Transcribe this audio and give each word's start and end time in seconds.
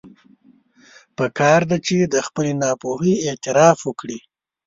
پکار 1.17 1.61
ده 1.69 1.77
چې 1.87 1.97
د 2.13 2.15
خپلې 2.27 2.51
ناپوهي 2.63 3.13
اعتراف 3.27 3.77
وکړي. 3.83 4.19